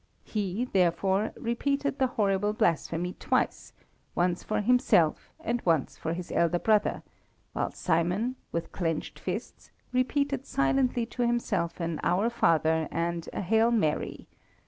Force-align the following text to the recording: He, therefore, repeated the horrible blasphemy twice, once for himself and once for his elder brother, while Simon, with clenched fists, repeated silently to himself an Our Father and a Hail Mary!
He, 0.23 0.65
therefore, 0.65 1.31
repeated 1.37 1.99
the 1.99 2.07
horrible 2.07 2.53
blasphemy 2.53 3.13
twice, 3.19 3.71
once 4.15 4.41
for 4.43 4.59
himself 4.59 5.29
and 5.39 5.61
once 5.61 5.95
for 5.95 6.13
his 6.15 6.31
elder 6.31 6.57
brother, 6.57 7.03
while 7.53 7.69
Simon, 7.69 8.35
with 8.51 8.71
clenched 8.71 9.19
fists, 9.19 9.69
repeated 9.93 10.47
silently 10.47 11.05
to 11.05 11.21
himself 11.27 11.79
an 11.79 11.99
Our 12.01 12.31
Father 12.31 12.87
and 12.89 13.29
a 13.31 13.41
Hail 13.41 13.69
Mary! 13.69 14.27